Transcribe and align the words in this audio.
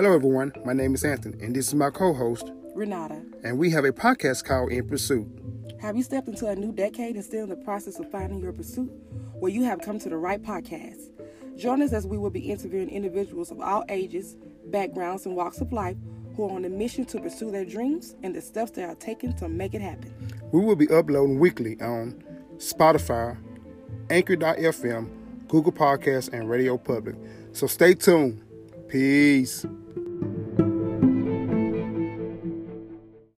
Hello, 0.00 0.14
everyone. 0.14 0.50
My 0.64 0.72
name 0.72 0.94
is 0.94 1.04
Anthony, 1.04 1.44
and 1.44 1.54
this 1.54 1.68
is 1.68 1.74
my 1.74 1.90
co 1.90 2.14
host, 2.14 2.50
Renata. 2.74 3.20
And 3.44 3.58
we 3.58 3.68
have 3.72 3.84
a 3.84 3.92
podcast 3.92 4.44
called 4.44 4.72
In 4.72 4.88
Pursuit. 4.88 5.28
Have 5.78 5.94
you 5.94 6.02
stepped 6.02 6.26
into 6.26 6.46
a 6.46 6.56
new 6.56 6.72
decade 6.72 7.16
and 7.16 7.22
still 7.22 7.42
in 7.42 7.50
the 7.50 7.56
process 7.56 7.98
of 7.98 8.10
finding 8.10 8.40
your 8.40 8.54
pursuit? 8.54 8.90
Well, 9.34 9.52
you 9.52 9.62
have 9.64 9.82
come 9.82 9.98
to 9.98 10.08
the 10.08 10.16
right 10.16 10.42
podcast. 10.42 11.10
Join 11.58 11.82
us 11.82 11.92
as 11.92 12.06
we 12.06 12.16
will 12.16 12.30
be 12.30 12.50
interviewing 12.50 12.88
individuals 12.88 13.50
of 13.50 13.60
all 13.60 13.84
ages, 13.90 14.38
backgrounds, 14.68 15.26
and 15.26 15.36
walks 15.36 15.60
of 15.60 15.70
life 15.70 15.98
who 16.34 16.44
are 16.44 16.52
on 16.52 16.64
a 16.64 16.70
mission 16.70 17.04
to 17.04 17.20
pursue 17.20 17.50
their 17.50 17.66
dreams 17.66 18.16
and 18.22 18.34
the 18.34 18.40
steps 18.40 18.70
they 18.70 18.84
are 18.84 18.94
taking 18.94 19.34
to 19.34 19.50
make 19.50 19.74
it 19.74 19.82
happen. 19.82 20.14
We 20.50 20.64
will 20.64 20.76
be 20.76 20.88
uploading 20.88 21.38
weekly 21.38 21.78
on 21.78 22.24
Spotify, 22.56 23.36
Anchor.fm, 24.08 25.10
Google 25.48 25.72
Podcasts, 25.72 26.32
and 26.32 26.48
Radio 26.48 26.78
Public. 26.78 27.16
So 27.52 27.66
stay 27.66 27.92
tuned. 27.92 28.42
Peace. 28.88 29.66